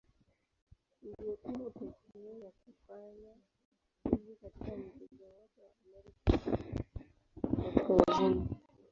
[1.01, 3.35] Ndio timu pekee ya kufanya
[4.09, 5.71] hivi katika mchezo wowote wa
[6.45, 7.03] Amerika
[7.87, 8.45] Kaskazini.